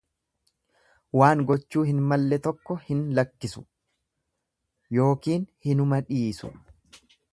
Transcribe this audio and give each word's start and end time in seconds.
Waan 1.19 1.41
gochuu 1.51 1.83
hin 1.89 1.99
malle 2.11 2.39
tokko 2.47 2.77
hin 2.87 3.03
lakkisu 3.19 3.63
ykn 5.05 5.47
hinumadhiisu. 5.69 6.51